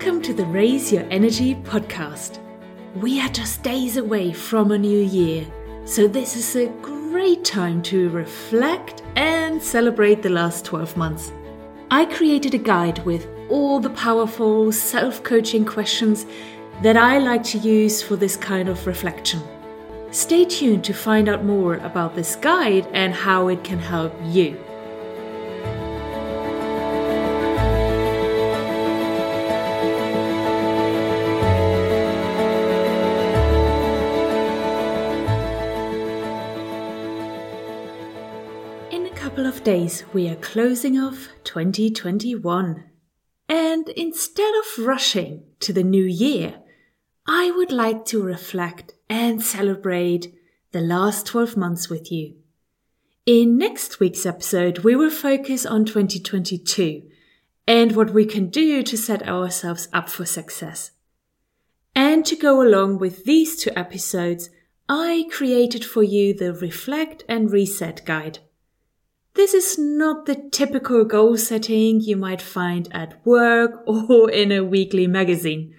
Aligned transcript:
Welcome 0.00 0.22
to 0.22 0.32
the 0.32 0.46
Raise 0.46 0.90
Your 0.90 1.06
Energy 1.10 1.56
podcast. 1.56 2.38
We 2.96 3.20
are 3.20 3.28
just 3.28 3.62
days 3.62 3.98
away 3.98 4.32
from 4.32 4.72
a 4.72 4.78
new 4.78 4.98
year, 4.98 5.46
so 5.84 6.08
this 6.08 6.36
is 6.36 6.56
a 6.56 6.68
great 6.80 7.44
time 7.44 7.82
to 7.82 8.08
reflect 8.08 9.02
and 9.16 9.62
celebrate 9.62 10.22
the 10.22 10.30
last 10.30 10.64
12 10.64 10.96
months. 10.96 11.32
I 11.90 12.06
created 12.06 12.54
a 12.54 12.58
guide 12.58 13.04
with 13.04 13.28
all 13.50 13.78
the 13.78 13.90
powerful 13.90 14.72
self 14.72 15.22
coaching 15.22 15.66
questions 15.66 16.24
that 16.82 16.96
I 16.96 17.18
like 17.18 17.44
to 17.52 17.58
use 17.58 18.00
for 18.00 18.16
this 18.16 18.36
kind 18.36 18.70
of 18.70 18.86
reflection. 18.86 19.42
Stay 20.12 20.46
tuned 20.46 20.82
to 20.84 20.94
find 20.94 21.28
out 21.28 21.44
more 21.44 21.74
about 21.74 22.14
this 22.14 22.36
guide 22.36 22.88
and 22.94 23.12
how 23.12 23.48
it 23.48 23.62
can 23.64 23.78
help 23.78 24.14
you. 24.24 24.58
Days, 39.64 40.04
we 40.12 40.28
are 40.28 40.36
closing 40.36 40.98
off 40.98 41.28
2021. 41.44 42.84
And 43.48 43.88
instead 43.90 44.52
of 44.54 44.86
rushing 44.86 45.42
to 45.60 45.72
the 45.72 45.82
new 45.82 46.04
year, 46.04 46.60
I 47.26 47.50
would 47.50 47.72
like 47.72 48.04
to 48.06 48.22
reflect 48.22 48.94
and 49.08 49.42
celebrate 49.42 50.34
the 50.72 50.80
last 50.80 51.26
12 51.26 51.56
months 51.56 51.88
with 51.88 52.10
you. 52.10 52.36
In 53.26 53.58
next 53.58 54.00
week's 54.00 54.24
episode, 54.26 54.78
we 54.80 54.96
will 54.96 55.10
focus 55.10 55.66
on 55.66 55.84
2022 55.84 57.02
and 57.66 57.94
what 57.94 58.10
we 58.10 58.24
can 58.24 58.48
do 58.48 58.82
to 58.82 58.96
set 58.96 59.28
ourselves 59.28 59.88
up 59.92 60.08
for 60.08 60.24
success. 60.24 60.92
And 61.94 62.24
to 62.26 62.36
go 62.36 62.62
along 62.62 62.98
with 62.98 63.24
these 63.24 63.56
two 63.56 63.70
episodes, 63.76 64.50
I 64.88 65.26
created 65.30 65.84
for 65.84 66.02
you 66.02 66.34
the 66.34 66.52
Reflect 66.52 67.24
and 67.28 67.50
Reset 67.50 68.04
Guide. 68.04 68.40
This 69.34 69.54
is 69.54 69.78
not 69.78 70.26
the 70.26 70.34
typical 70.50 71.04
goal 71.04 71.36
setting 71.36 72.00
you 72.00 72.16
might 72.16 72.42
find 72.42 72.88
at 72.92 73.24
work 73.24 73.82
or 73.86 74.30
in 74.30 74.50
a 74.52 74.64
weekly 74.64 75.06
magazine. 75.06 75.74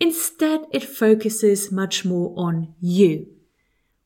Instead, 0.00 0.66
it 0.72 0.84
focuses 0.84 1.72
much 1.72 2.04
more 2.04 2.34
on 2.36 2.74
you. 2.80 3.26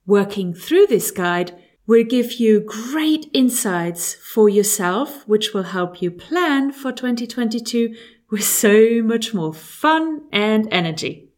Working 0.06 0.54
through 0.54 0.86
this 0.86 1.10
guide 1.10 1.52
will 1.86 2.04
give 2.04 2.34
you 2.34 2.60
great 2.60 3.28
insights 3.32 4.14
for 4.14 4.48
yourself, 4.48 5.26
which 5.26 5.52
will 5.52 5.64
help 5.64 6.00
you 6.00 6.10
plan 6.10 6.70
for 6.70 6.92
2022 6.92 7.96
with 8.30 8.44
so 8.62 9.02
much 9.02 9.34
more 9.34 9.52
fun 9.52 10.22
and 10.30 10.68
energy. 10.70 11.30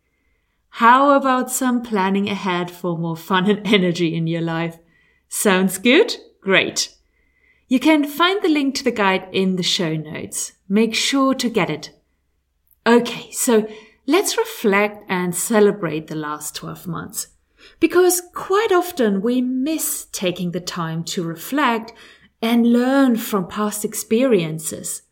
How 0.74 1.10
about 1.16 1.50
some 1.50 1.82
planning 1.82 2.28
ahead 2.28 2.70
for 2.70 2.98
more 2.98 3.16
fun 3.16 3.48
and 3.48 3.66
energy 3.74 4.14
in 4.14 4.26
your 4.26 4.42
life? 4.42 4.78
Sounds 5.28 5.78
good? 5.78 6.16
Great. 6.40 6.94
You 7.70 7.78
can 7.78 8.04
find 8.04 8.42
the 8.42 8.48
link 8.48 8.74
to 8.74 8.84
the 8.84 8.90
guide 8.90 9.28
in 9.30 9.54
the 9.54 9.62
show 9.62 9.94
notes. 9.94 10.54
Make 10.68 10.92
sure 10.92 11.34
to 11.34 11.48
get 11.48 11.70
it. 11.70 11.92
Okay, 12.84 13.30
so 13.30 13.68
let's 14.08 14.36
reflect 14.36 15.04
and 15.08 15.32
celebrate 15.36 16.08
the 16.08 16.16
last 16.16 16.56
12 16.56 16.88
months. 16.88 17.28
Because 17.78 18.22
quite 18.34 18.72
often 18.72 19.22
we 19.22 19.40
miss 19.40 20.08
taking 20.10 20.50
the 20.50 20.60
time 20.60 21.04
to 21.04 21.22
reflect 21.22 21.92
and 22.42 22.72
learn 22.72 23.14
from 23.14 23.46
past 23.46 23.84
experiences. 23.84 25.02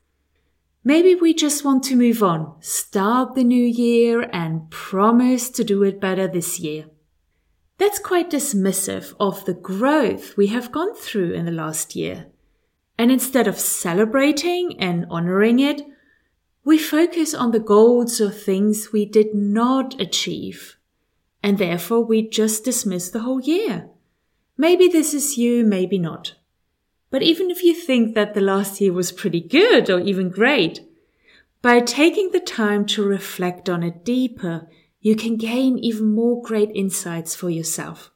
Maybe 0.82 1.14
we 1.14 1.34
just 1.34 1.64
want 1.64 1.84
to 1.84 1.96
move 1.96 2.24
on, 2.24 2.56
start 2.58 3.36
the 3.36 3.44
new 3.44 3.64
year 3.64 4.28
and 4.32 4.68
promise 4.68 5.48
to 5.50 5.62
do 5.62 5.84
it 5.84 6.00
better 6.00 6.26
this 6.26 6.58
year. 6.58 6.86
That's 7.76 8.00
quite 8.00 8.32
dismissive 8.32 9.14
of 9.20 9.44
the 9.44 9.54
growth 9.54 10.36
we 10.36 10.48
have 10.48 10.72
gone 10.72 10.96
through 10.96 11.34
in 11.34 11.44
the 11.44 11.52
last 11.52 11.94
year. 11.94 12.26
And 12.98 13.12
instead 13.12 13.46
of 13.46 13.60
celebrating 13.60 14.78
and 14.80 15.06
honoring 15.08 15.60
it, 15.60 15.82
we 16.64 16.76
focus 16.76 17.32
on 17.32 17.52
the 17.52 17.60
goals 17.60 18.20
or 18.20 18.30
things 18.30 18.92
we 18.92 19.06
did 19.06 19.34
not 19.34 19.98
achieve. 20.00 20.76
And 21.42 21.56
therefore 21.56 22.04
we 22.04 22.28
just 22.28 22.64
dismiss 22.64 23.08
the 23.08 23.20
whole 23.20 23.40
year. 23.40 23.88
Maybe 24.56 24.88
this 24.88 25.14
is 25.14 25.38
you, 25.38 25.64
maybe 25.64 25.98
not. 25.98 26.34
But 27.10 27.22
even 27.22 27.50
if 27.50 27.62
you 27.62 27.72
think 27.72 28.14
that 28.14 28.34
the 28.34 28.40
last 28.40 28.80
year 28.80 28.92
was 28.92 29.12
pretty 29.12 29.40
good 29.40 29.88
or 29.88 30.00
even 30.00 30.28
great, 30.28 30.80
by 31.62 31.80
taking 31.80 32.32
the 32.32 32.40
time 32.40 32.84
to 32.86 33.02
reflect 33.02 33.70
on 33.70 33.82
it 33.82 34.04
deeper, 34.04 34.68
you 35.00 35.16
can 35.16 35.36
gain 35.36 35.78
even 35.78 36.14
more 36.14 36.42
great 36.42 36.70
insights 36.74 37.34
for 37.34 37.48
yourself. 37.48 38.10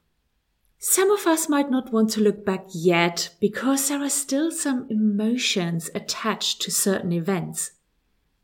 Some 0.85 1.11
of 1.11 1.25
us 1.25 1.47
might 1.47 1.71
not 1.71 1.93
want 1.93 2.09
to 2.09 2.19
look 2.19 2.43
back 2.43 2.65
yet 2.73 3.29
because 3.39 3.87
there 3.87 4.03
are 4.03 4.09
still 4.09 4.51
some 4.51 4.85
emotions 4.89 5.89
attached 5.95 6.61
to 6.61 6.71
certain 6.71 7.13
events. 7.13 7.71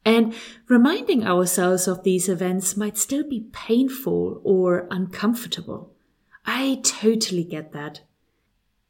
And 0.05 0.33
reminding 0.69 1.27
ourselves 1.27 1.85
of 1.85 2.03
these 2.03 2.29
events 2.29 2.77
might 2.77 2.97
still 2.97 3.27
be 3.27 3.49
painful 3.51 4.39
or 4.45 4.87
uncomfortable. 4.89 5.91
I 6.45 6.79
totally 6.81 7.43
get 7.43 7.73
that. 7.73 8.03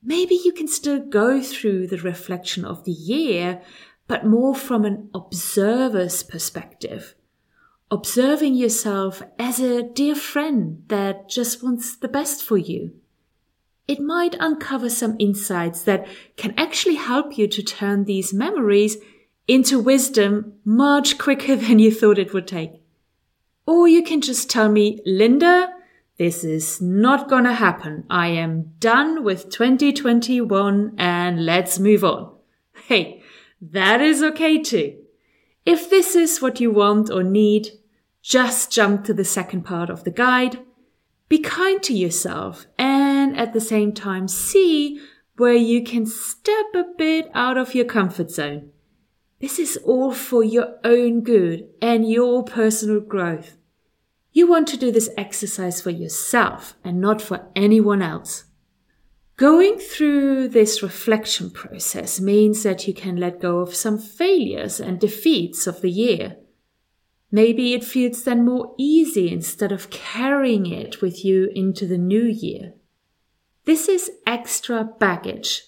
Maybe 0.04 0.36
you 0.36 0.52
can 0.52 0.68
still 0.68 1.00
go 1.00 1.42
through 1.42 1.88
the 1.88 1.98
reflection 1.98 2.64
of 2.64 2.84
the 2.84 2.92
year, 2.92 3.64
but 4.08 4.28
more 4.28 4.54
from 4.54 4.86
an 4.86 5.10
observer's 5.16 6.22
perspective. 6.22 7.16
Observing 7.90 8.54
yourself 8.54 9.24
as 9.40 9.60
a 9.60 9.82
dear 9.82 10.14
friend 10.14 10.84
that 10.90 11.28
just 11.28 11.64
wants 11.64 11.98
the 11.98 12.08
best 12.08 12.44
for 12.44 12.56
you 12.56 12.94
it 13.90 14.00
might 14.00 14.36
uncover 14.40 14.88
some 14.88 15.16
insights 15.18 15.82
that 15.82 16.08
can 16.38 16.54
actually 16.56 16.94
help 16.94 17.40
you 17.40 17.48
to 17.48 17.64
turn 17.64 18.06
these 18.06 18.32
memories 18.32 18.98
into 19.48 19.80
wisdom 19.80 20.54
much 20.64 21.18
quicker 21.18 21.56
than 21.64 21.80
you 21.80 21.92
thought 21.92 22.20
it 22.20 22.32
would 22.32 22.48
take. 22.48 22.72
Or 23.66 23.88
you 23.88 24.04
can 24.04 24.22
just 24.22 24.48
tell 24.48 24.70
me, 24.70 25.00
Linda, 25.08 25.74
this 26.20 26.44
is 26.44 26.80
not 26.80 27.30
gonna 27.30 27.56
happen. 27.56 28.06
I 28.12 28.28
am 28.28 28.74
done 28.78 29.24
with 29.24 29.50
2021 29.50 30.94
and 31.00 31.44
let's 31.46 31.80
move 31.80 32.04
on. 32.04 32.36
Hey, 32.88 33.22
that 33.62 34.02
is 34.02 34.24
okay 34.24 34.62
too. 34.62 34.98
If 35.66 35.90
this 35.90 36.16
is 36.16 36.42
what 36.42 36.60
you 36.60 36.72
want 36.72 37.10
or 37.10 37.24
need, 37.24 37.70
just 38.22 38.72
jump 38.72 39.04
to 39.06 39.14
the 39.14 39.26
second 39.26 39.64
part 39.64 39.90
of 39.90 40.04
the 40.04 40.12
guide. 40.12 40.60
Be 41.28 41.40
kind 41.40 41.82
to 41.84 41.94
yourself 41.94 42.66
and 42.78 42.99
and 43.10 43.38
at 43.38 43.54
the 43.54 43.62
same 43.62 43.92
time 43.92 44.28
see 44.28 45.02
where 45.38 45.54
you 45.72 45.84
can 45.84 46.06
step 46.06 46.68
a 46.76 46.84
bit 46.98 47.30
out 47.34 47.58
of 47.58 47.74
your 47.74 47.86
comfort 47.86 48.30
zone. 48.30 48.72
This 49.40 49.58
is 49.58 49.78
all 49.78 50.12
for 50.12 50.44
your 50.44 50.78
own 50.84 51.22
good 51.22 51.70
and 51.82 52.10
your 52.10 52.44
personal 52.44 53.00
growth. 53.00 53.56
You 54.32 54.48
want 54.48 54.68
to 54.70 54.78
do 54.78 54.92
this 54.92 55.10
exercise 55.18 55.82
for 55.82 55.90
yourself 55.90 56.76
and 56.84 57.00
not 57.00 57.22
for 57.22 57.48
anyone 57.56 58.02
else. 58.02 58.44
Going 59.38 59.80
through 59.80 60.50
this 60.50 60.84
reflection 60.84 61.50
process 61.50 62.20
means 62.20 62.64
that 62.64 62.86
you 62.88 62.94
can 62.94 63.16
let 63.16 63.40
go 63.40 63.60
of 63.60 63.74
some 63.74 63.98
failures 63.98 64.82
and 64.82 65.00
defeats 65.00 65.66
of 65.66 65.80
the 65.82 65.90
year. 65.90 66.36
Maybe 67.32 67.74
it 67.74 67.84
feels 67.84 68.24
then 68.24 68.44
more 68.44 68.76
easy 68.78 69.32
instead 69.32 69.72
of 69.72 69.90
carrying 69.90 70.66
it 70.66 71.02
with 71.02 71.24
you 71.24 71.50
into 71.56 71.88
the 71.88 71.98
new 71.98 72.26
year. 72.26 72.74
This 73.66 73.88
is 73.88 74.12
extra 74.26 74.84
baggage 74.84 75.64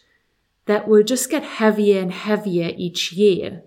that 0.65 0.87
will 0.87 1.03
just 1.03 1.29
get 1.29 1.43
heavier 1.43 2.01
and 2.01 2.11
heavier 2.11 2.71
each 2.75 3.11
year, 3.13 3.63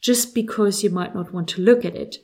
just 0.00 0.34
because 0.34 0.82
you 0.82 0.90
might 0.90 1.14
not 1.14 1.32
want 1.32 1.48
to 1.48 1.62
look 1.62 1.84
at 1.84 1.96
it. 1.96 2.18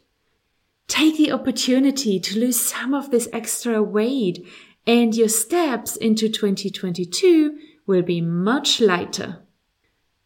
Take 0.86 1.16
the 1.16 1.32
opportunity 1.32 2.20
to 2.20 2.38
lose 2.38 2.60
some 2.60 2.94
of 2.94 3.10
this 3.10 3.28
extra 3.32 3.82
weight 3.82 4.46
and 4.86 5.14
your 5.14 5.28
steps 5.28 5.96
into 5.96 6.28
2022 6.28 7.58
will 7.86 8.02
be 8.02 8.20
much 8.20 8.81
lighter. 8.81 9.42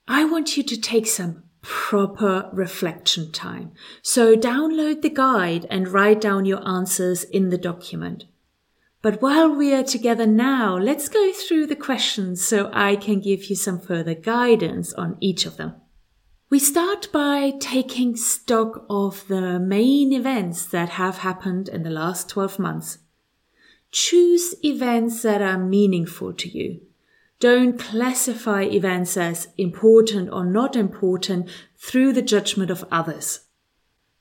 I 0.06 0.24
want 0.24 0.56
you 0.56 0.62
to 0.64 0.80
take 0.80 1.06
some 1.06 1.44
proper 1.62 2.48
reflection 2.52 3.30
time. 3.30 3.72
So 4.02 4.34
download 4.34 5.02
the 5.02 5.10
guide 5.10 5.66
and 5.70 5.88
write 5.88 6.20
down 6.20 6.44
your 6.44 6.66
answers 6.66 7.24
in 7.24 7.50
the 7.50 7.58
document. 7.58 8.24
But 9.00 9.22
while 9.22 9.54
we 9.54 9.72
are 9.74 9.84
together 9.84 10.26
now, 10.26 10.76
let's 10.76 11.08
go 11.08 11.32
through 11.32 11.66
the 11.66 11.76
questions 11.76 12.44
so 12.44 12.68
I 12.72 12.96
can 12.96 13.20
give 13.20 13.44
you 13.44 13.54
some 13.54 13.78
further 13.78 14.14
guidance 14.14 14.92
on 14.92 15.16
each 15.20 15.46
of 15.46 15.56
them. 15.56 15.74
We 16.50 16.58
start 16.58 17.12
by 17.12 17.52
taking 17.60 18.16
stock 18.16 18.86
of 18.90 19.28
the 19.28 19.60
main 19.60 20.12
events 20.12 20.64
that 20.66 20.88
have 20.90 21.18
happened 21.18 21.68
in 21.68 21.84
the 21.84 21.90
last 21.90 22.28
12 22.30 22.58
months. 22.58 22.98
Choose 23.92 24.54
events 24.64 25.22
that 25.22 25.42
are 25.42 25.58
meaningful 25.58 26.32
to 26.32 26.48
you. 26.48 26.80
Don't 27.38 27.78
classify 27.78 28.62
events 28.62 29.16
as 29.16 29.48
important 29.56 30.30
or 30.32 30.44
not 30.44 30.74
important 30.74 31.48
through 31.76 32.14
the 32.14 32.22
judgment 32.22 32.70
of 32.70 32.84
others. 32.90 33.40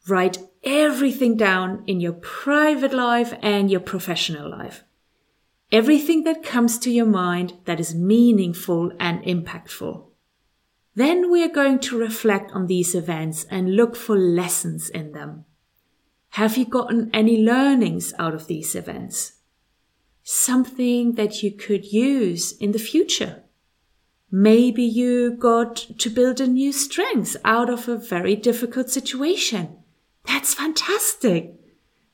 Write 0.08 0.38
everything 0.64 1.36
down 1.36 1.84
in 1.86 2.00
your 2.00 2.14
private 2.14 2.94
life 2.94 3.34
and 3.42 3.70
your 3.70 3.80
professional 3.80 4.50
life. 4.50 4.84
Everything 5.72 6.24
that 6.24 6.44
comes 6.44 6.80
to 6.80 6.90
your 6.90 7.06
mind 7.06 7.54
that 7.66 7.80
is 7.80 7.94
meaningful 7.94 8.92
and 9.00 9.22
impactful. 9.24 10.06
Then 10.96 11.30
we 11.30 11.44
are 11.44 11.50
going 11.50 11.80
to 11.80 11.98
reflect 11.98 12.52
on 12.54 12.68
these 12.68 12.96
events 12.96 13.46
and 13.52 13.76
look 13.76 13.96
for 13.96 14.18
lessons 14.18 14.90
in 14.90 15.12
them. 15.12 15.46
Have 16.30 16.58
you 16.58 16.66
gotten 16.66 17.10
any 17.14 17.44
learnings 17.44 18.14
out 18.18 18.34
of 18.34 18.48
these 18.48 18.76
events? 18.76 19.34
Something 20.24 21.14
that 21.14 21.44
you 21.44 21.52
could 21.52 21.92
use 21.92 22.54
in 22.58 22.72
the 22.72 22.80
future. 22.80 23.44
Maybe 24.32 24.84
you 24.84 25.32
got 25.32 25.76
to 25.76 26.10
build 26.10 26.40
a 26.40 26.48
new 26.48 26.72
strength 26.72 27.36
out 27.44 27.70
of 27.70 27.88
a 27.88 27.98
very 27.98 28.36
difficult 28.36 28.90
situation. 28.90 29.78
That's 30.28 30.54
fantastic. 30.54 31.54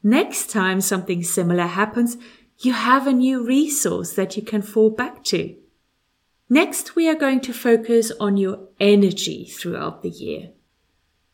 Next 0.01 0.49
time 0.49 0.81
something 0.81 1.23
similar 1.23 1.65
happens, 1.65 2.17
you 2.59 2.73
have 2.73 3.07
a 3.07 3.13
new 3.13 3.45
resource 3.45 4.13
that 4.13 4.37
you 4.37 4.43
can 4.43 4.61
fall 4.61 4.89
back 4.89 5.23
to. 5.25 5.55
Next, 6.49 6.95
we 6.95 7.09
are 7.09 7.15
going 7.15 7.41
to 7.41 7.53
focus 7.53 8.11
on 8.19 8.37
your 8.37 8.67
energy 8.79 9.45
throughout 9.45 10.03
the 10.03 10.09
year. 10.09 10.51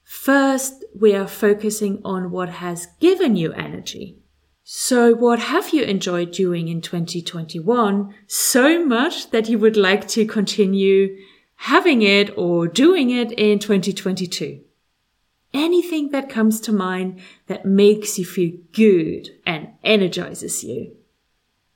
First, 0.03 0.85
we 0.99 1.13
are 1.13 1.27
focusing 1.27 2.01
on 2.05 2.31
what 2.31 2.49
has 2.49 2.87
given 2.99 3.35
you 3.35 3.51
energy. 3.53 4.17
So, 4.63 5.13
what 5.13 5.39
have 5.39 5.73
you 5.73 5.83
enjoyed 5.83 6.31
doing 6.31 6.67
in 6.67 6.81
2021 6.81 8.13
so 8.27 8.85
much 8.85 9.31
that 9.31 9.49
you 9.49 9.59
would 9.59 9.75
like 9.75 10.07
to 10.09 10.25
continue 10.25 11.17
having 11.55 12.01
it 12.01 12.37
or 12.37 12.67
doing 12.67 13.09
it 13.09 13.31
in 13.31 13.59
2022? 13.59 14.61
Anything 15.53 16.09
that 16.11 16.29
comes 16.29 16.61
to 16.61 16.71
mind 16.71 17.21
that 17.47 17.65
makes 17.65 18.19
you 18.19 18.25
feel 18.25 18.57
good 18.71 19.29
and 19.45 19.69
energizes 19.83 20.63
you. 20.63 20.95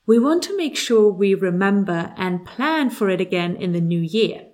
We 0.06 0.20
want 0.20 0.44
to 0.44 0.58
make 0.58 0.76
sure 0.76 1.12
we 1.12 1.34
remember 1.34 2.14
and 2.18 2.46
plan 2.46 2.90
for 2.90 3.10
it 3.10 3.22
again 3.22 3.56
in 3.56 3.72
the 3.72 3.82
new 3.82 4.02
year. 4.02 4.48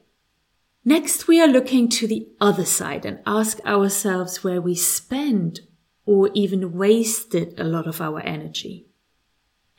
Next, 0.86 1.28
we 1.28 1.42
are 1.42 1.48
looking 1.48 1.90
to 1.90 2.08
the 2.08 2.28
other 2.40 2.66
side 2.66 3.06
and 3.06 3.20
ask 3.26 3.60
ourselves 3.66 4.44
where 4.44 4.62
we 4.62 4.76
spend 4.76 5.62
or 6.06 6.30
even 6.34 6.74
wasted 6.74 7.60
a 7.60 7.64
lot 7.64 7.88
of 7.88 8.00
our 8.00 8.20
energy. 8.22 8.88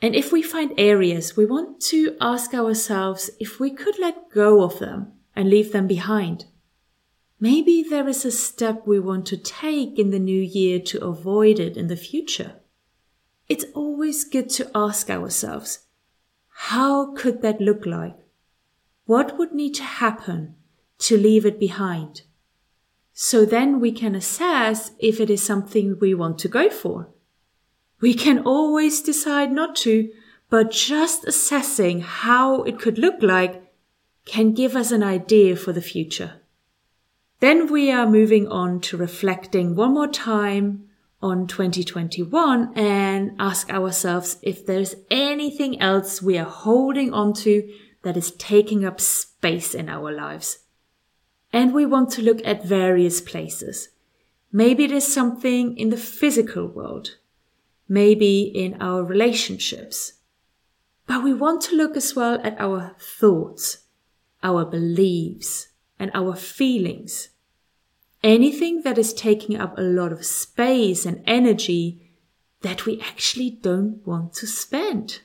And 0.01 0.15
if 0.15 0.31
we 0.31 0.41
find 0.41 0.73
areas, 0.77 1.35
we 1.35 1.45
want 1.45 1.79
to 1.89 2.15
ask 2.19 2.53
ourselves 2.53 3.29
if 3.39 3.59
we 3.59 3.71
could 3.71 3.99
let 3.99 4.31
go 4.31 4.63
of 4.63 4.79
them 4.79 5.13
and 5.35 5.49
leave 5.49 5.71
them 5.71 5.87
behind. 5.87 6.45
Maybe 7.41 7.83
there 7.83 8.07
is 8.07 8.23
a 8.23 8.31
step 8.31 8.87
we 8.87 8.99
want 8.99 9.25
to 9.27 9.37
take 9.37 9.99
in 9.99 10.11
the 10.11 10.19
new 10.19 10.41
year 10.41 10.79
to 10.79 11.03
avoid 11.03 11.59
it 11.59 11.75
in 11.75 11.87
the 11.87 11.97
future 11.97 12.53
it's 13.51 13.65
always 13.73 14.23
good 14.23 14.49
to 14.49 14.71
ask 14.73 15.09
ourselves, 15.09 15.79
how 16.71 17.13
could 17.13 17.41
that 17.41 17.59
look 17.59 17.85
like? 17.85 18.15
What 19.03 19.37
would 19.37 19.51
need 19.51 19.73
to 19.75 19.83
happen 19.83 20.55
to 20.99 21.17
leave 21.17 21.45
it 21.45 21.59
behind? 21.59 22.21
So 23.11 23.43
then 23.43 23.81
we 23.81 23.91
can 23.91 24.15
assess 24.15 24.91
if 24.99 25.19
it 25.19 25.29
is 25.29 25.43
something 25.43 25.97
we 25.99 26.13
want 26.13 26.39
to 26.39 26.47
go 26.47 26.69
for. 26.69 27.09
We 27.99 28.13
can 28.13 28.39
always 28.39 29.01
decide 29.01 29.51
not 29.51 29.75
to, 29.83 30.09
but 30.49 30.71
just 30.71 31.25
assessing 31.25 31.99
how 31.99 32.63
it 32.63 32.79
could 32.79 32.97
look 32.97 33.21
like 33.21 33.69
can 34.23 34.53
give 34.53 34.77
us 34.77 34.93
an 34.93 35.03
idea 35.03 35.57
for 35.57 35.73
the 35.73 35.81
future. 35.81 36.40
Then 37.41 37.71
we 37.71 37.89
are 37.91 38.07
moving 38.07 38.47
on 38.49 38.81
to 38.81 38.97
reflecting 38.97 39.75
one 39.75 39.95
more 39.95 40.07
time 40.07 40.87
on 41.23 41.47
2021 41.47 42.71
and 42.75 43.31
ask 43.39 43.71
ourselves 43.71 44.37
if 44.43 44.63
there's 44.63 44.93
anything 45.09 45.81
else 45.81 46.21
we 46.21 46.37
are 46.37 46.45
holding 46.45 47.11
onto 47.11 47.67
that 48.03 48.15
is 48.15 48.29
taking 48.33 48.85
up 48.85 49.01
space 49.01 49.73
in 49.73 49.89
our 49.89 50.11
lives. 50.11 50.59
And 51.51 51.73
we 51.73 51.83
want 51.83 52.11
to 52.11 52.21
look 52.21 52.45
at 52.45 52.63
various 52.63 53.21
places. 53.21 53.89
Maybe 54.51 54.83
it 54.83 54.91
is 54.91 55.11
something 55.11 55.75
in 55.75 55.89
the 55.89 55.97
physical 55.97 56.67
world, 56.67 57.17
maybe 57.89 58.43
in 58.43 58.79
our 58.79 59.03
relationships. 59.03 60.13
But 61.07 61.23
we 61.23 61.33
want 61.33 61.61
to 61.63 61.75
look 61.75 61.97
as 61.97 62.15
well 62.15 62.39
at 62.43 62.61
our 62.61 62.95
thoughts, 62.99 63.79
our 64.43 64.63
beliefs, 64.63 65.69
and 66.01 66.09
our 66.15 66.35
feelings 66.35 67.29
anything 68.23 68.81
that 68.83 68.97
is 68.97 69.13
taking 69.13 69.57
up 69.59 69.77
a 69.77 69.81
lot 69.81 70.11
of 70.11 70.25
space 70.25 71.05
and 71.05 71.23
energy 71.25 72.11
that 72.61 72.85
we 72.85 73.01
actually 73.01 73.49
don't 73.49 74.05
want 74.05 74.33
to 74.33 74.47
spend. 74.47 75.21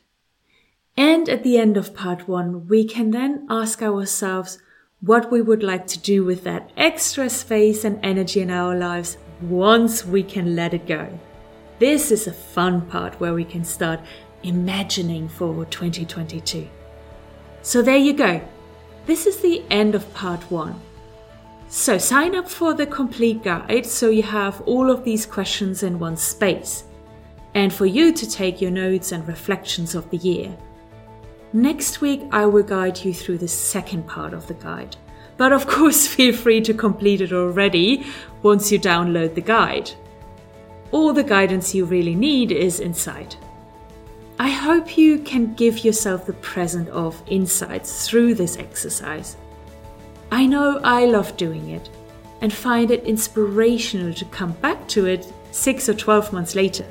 And 0.97 1.29
at 1.29 1.43
the 1.43 1.59
end 1.59 1.77
of 1.77 1.95
part 1.95 2.27
one, 2.27 2.69
we 2.69 2.85
can 2.85 3.11
then 3.11 3.47
ask 3.51 3.83
ourselves 3.83 4.59
what 5.01 5.31
we 5.31 5.43
would 5.43 5.63
like 5.63 5.87
to 5.87 5.99
do 5.99 6.25
with 6.25 6.43
that 6.45 6.71
extra 6.77 7.29
space 7.29 7.85
and 7.85 8.01
energy 8.03 8.41
in 8.41 8.51
our 8.51 8.75
lives 8.75 9.19
once 9.43 10.05
we 10.07 10.23
can 10.23 10.57
let 10.57 10.73
it 10.73 10.87
go. 10.87 11.19
This 11.79 12.11
is 12.11 12.27
a 12.27 12.33
fun 12.33 12.81
part 12.81 13.21
where 13.21 13.35
we 13.35 13.45
can 13.45 13.63
start 13.63 14.01
imagining 14.43 15.29
for 15.29 15.67
2022. 15.67 16.67
So 17.61 17.83
there 17.83 17.97
you 17.97 18.15
go. 18.15 18.41
This 19.05 19.27
is 19.27 19.41
the 19.41 19.63
end 19.71 19.95
of 19.95 20.13
part 20.15 20.51
one. 20.51 20.81
So 21.69 21.99
sign 21.99 22.37
up 22.37 22.49
for 22.49 22.75
the 22.75 22.87
complete 22.87 23.43
guide 23.43 23.87
so 23.87 24.09
you 24.09 24.23
have 24.23 24.61
all 24.63 24.91
of 24.91 25.05
these 25.05 25.27
questions 25.27 25.83
in 25.83 25.99
one 25.99 26.17
space 26.17 26.85
and 27.55 27.73
for 27.73 27.87
you 27.87 28.13
to 28.13 28.31
take 28.31 28.61
your 28.61 28.71
notes 28.71 29.13
and 29.13 29.27
reflections 29.27 29.95
of 29.95 30.09
the 30.11 30.19
year. 30.19 30.57
Next 31.53 32.01
week, 32.01 32.23
I 32.31 32.45
will 32.45 32.63
guide 32.63 33.03
you 33.03 33.15
through 33.15 33.39
the 33.39 33.49
second 33.49 34.07
part 34.07 34.35
of 34.35 34.47
the 34.47 34.55
guide. 34.55 34.97
But 35.37 35.53
of 35.53 35.67
course, 35.75 36.07
feel 36.07 36.35
free 36.35 36.61
to 36.61 36.75
complete 36.75 37.21
it 37.21 37.33
already 37.33 38.07
once 38.43 38.71
you 38.71 38.79
download 38.79 39.35
the 39.35 39.41
guide. 39.41 39.91
All 40.93 41.13
the 41.13 41.25
guidance 41.25 41.75
you 41.75 41.85
really 41.85 42.15
need 42.15 42.53
is 42.53 42.81
inside. 42.81 43.35
I 44.39 44.51
hope 44.51 44.99
you 44.99 45.19
can 45.19 45.55
give 45.55 45.85
yourself 45.85 46.27
the 46.27 46.35
present 46.35 46.89
of 46.91 47.23
insights 47.27 48.07
through 48.07 48.35
this 48.35 48.59
exercise. 48.59 49.37
I 50.37 50.45
know 50.45 50.81
I 50.85 51.07
love 51.07 51.35
doing 51.39 51.71
it 51.71 51.89
and 52.43 52.53
find 52.53 52.91
it 52.91 53.05
inspirational 53.05 54.13
to 54.13 54.25
come 54.27 54.53
back 54.61 54.87
to 54.89 55.07
it 55.07 55.33
six 55.51 55.89
or 55.89 55.95
12 55.95 56.31
months 56.31 56.55
later. 56.55 56.85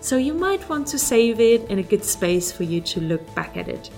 So 0.00 0.16
you 0.16 0.32
might 0.32 0.66
want 0.66 0.86
to 0.86 0.98
save 0.98 1.38
it 1.38 1.68
in 1.68 1.80
a 1.80 1.82
good 1.82 2.02
space 2.02 2.50
for 2.50 2.62
you 2.62 2.80
to 2.80 3.00
look 3.02 3.34
back 3.34 3.58
at 3.58 3.68
it. 3.68 3.90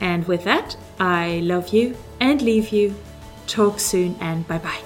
And 0.00 0.26
with 0.26 0.42
that, 0.42 0.76
I 0.98 1.42
love 1.44 1.68
you 1.68 1.96
and 2.18 2.42
leave 2.42 2.70
you. 2.70 2.92
Talk 3.46 3.78
soon 3.78 4.16
and 4.18 4.48
bye 4.48 4.58
bye. 4.58 4.82